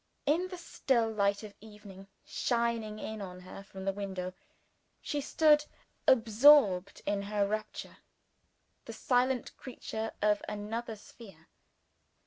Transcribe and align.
In 0.25 0.47
the 0.47 0.57
still 0.57 1.11
light 1.11 1.43
of 1.43 1.53
evening, 1.61 2.07
shining 2.25 2.97
in 2.97 3.21
on 3.21 3.41
her 3.41 3.61
from 3.61 3.85
the 3.85 3.93
window, 3.93 4.33
she 4.99 5.21
stood 5.21 5.63
absorbed 6.07 7.03
in 7.05 7.21
her 7.21 7.43
own 7.43 7.49
rapture 7.51 7.97
the 8.85 8.93
silent 8.93 9.55
creature 9.57 10.09
of 10.19 10.41
another 10.49 10.95
sphere! 10.95 11.45